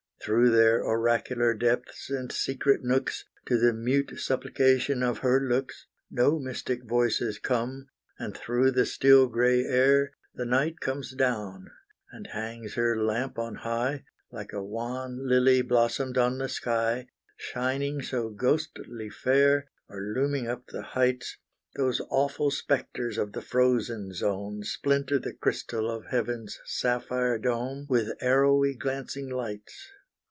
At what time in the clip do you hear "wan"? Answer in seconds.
14.63-15.27